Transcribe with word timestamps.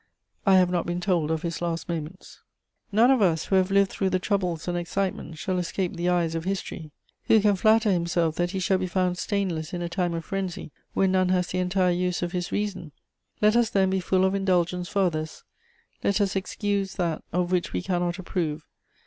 I 0.47 0.55
have 0.55 0.71
not 0.71 0.87
been 0.87 0.99
told 0.99 1.29
of 1.29 1.43
his 1.43 1.61
last 1.61 1.87
moments. 1.87 2.39
"None 2.91 3.11
of 3.11 3.21
us, 3.21 3.45
who 3.45 3.55
have 3.57 3.69
lived 3.69 3.91
through 3.91 4.09
the 4.09 4.17
troubles 4.17 4.67
and 4.67 4.75
excitements, 4.75 5.37
shall 5.37 5.59
escape 5.59 5.95
the 5.95 6.09
eyes 6.09 6.33
of 6.33 6.43
history. 6.43 6.89
Who 7.25 7.39
can 7.39 7.55
flatter 7.55 7.91
himself 7.91 8.33
that 8.37 8.49
he 8.49 8.57
shall 8.59 8.79
be 8.79 8.87
found 8.87 9.19
stainless 9.19 9.73
in 9.73 9.83
a 9.83 9.89
time 9.89 10.15
of 10.15 10.25
frenzy 10.25 10.71
when 10.95 11.11
none 11.11 11.29
has 11.29 11.49
the 11.49 11.59
entire 11.59 11.91
use 11.91 12.23
of 12.23 12.31
his 12.31 12.51
reason? 12.51 12.93
Let 13.43 13.55
us 13.55 13.69
then 13.69 13.91
be 13.91 13.99
full 13.99 14.25
of 14.25 14.33
indulgence 14.33 14.89
for 14.89 15.03
others; 15.03 15.43
let 16.03 16.19
us 16.19 16.35
excuse 16.35 16.95
that 16.95 17.23
of 17.31 17.51
which 17.51 17.71
we 17.71 17.83
cannot 17.83 18.17
approve. 18.17 18.63